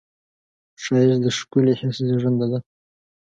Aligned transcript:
ښایست 0.83 1.19
د 1.23 1.25
ښکلي 1.37 1.73
حس 1.79 1.97
زېږنده 2.07 2.45
ده 2.51 2.59